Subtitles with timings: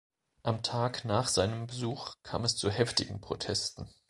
[0.41, 3.87] Am Tag nach seinem Besuch kam es zu heftigen Protesten.